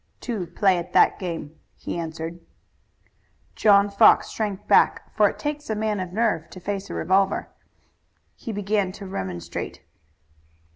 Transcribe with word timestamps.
"Two 0.19 0.47
play 0.47 0.79
at 0.79 0.93
that 0.93 1.19
game," 1.19 1.59
he 1.75 1.95
answered. 1.95 2.39
John 3.53 3.87
Fox 3.87 4.31
shrank 4.31 4.67
back, 4.67 5.13
for 5.15 5.29
it 5.29 5.37
takes 5.37 5.69
a 5.69 5.75
man 5.75 5.99
of 5.99 6.11
nerve 6.11 6.49
to 6.49 6.59
face 6.59 6.89
a 6.89 6.95
revolver. 6.95 7.49
He 8.35 8.51
began 8.51 8.91
to 8.93 9.05
remonstrate. 9.05 9.81